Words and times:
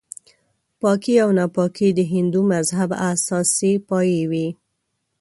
پاکي 0.79 1.15
او 1.23 1.29
ناپاکي 1.37 1.89
د 1.93 1.99
هندو 2.13 2.39
مذهب 2.53 2.89
اساسي 3.13 3.73
پایې 3.89 4.21
وې. 4.29 4.47